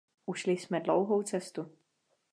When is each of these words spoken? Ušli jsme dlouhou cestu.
Ušli 0.25 0.57
jsme 0.57 0.79
dlouhou 0.79 1.23
cestu. 1.23 1.71